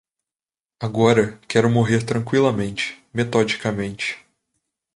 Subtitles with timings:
[0.79, 4.17] Agora, quero morrer tranqüilamente, metodicamente